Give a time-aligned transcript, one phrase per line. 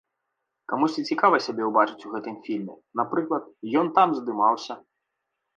[0.71, 3.43] Камусьці цікава сябе ўбачыць у гэтым фільме, напрыклад,
[3.83, 4.73] ён там здымаўся.